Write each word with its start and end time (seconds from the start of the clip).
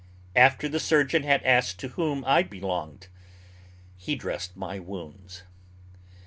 After 0.35 0.67
the 0.67 0.79
surgeon 0.79 1.21
had 1.21 1.43
asked 1.43 1.77
to 1.81 1.89
whom 1.89 2.23
I 2.25 2.41
belonged, 2.41 3.05
he 3.95 4.15
dressed 4.15 4.57
my 4.57 4.79
wounds. 4.79 5.43